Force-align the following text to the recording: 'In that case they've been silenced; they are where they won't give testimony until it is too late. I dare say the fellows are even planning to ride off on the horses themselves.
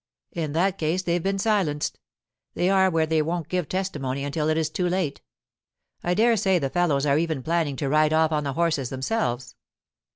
'In 0.31 0.53
that 0.53 0.79
case 0.79 1.03
they've 1.03 1.21
been 1.21 1.37
silenced; 1.37 1.99
they 2.55 2.71
are 2.71 2.89
where 2.89 3.05
they 3.05 3.21
won't 3.21 3.49
give 3.49 3.69
testimony 3.69 4.23
until 4.23 4.49
it 4.49 4.57
is 4.57 4.67
too 4.67 4.89
late. 4.89 5.21
I 6.03 6.15
dare 6.15 6.37
say 6.37 6.57
the 6.57 6.71
fellows 6.71 7.05
are 7.05 7.19
even 7.19 7.43
planning 7.43 7.75
to 7.75 7.87
ride 7.87 8.11
off 8.11 8.31
on 8.31 8.43
the 8.43 8.53
horses 8.53 8.89
themselves. 8.89 9.53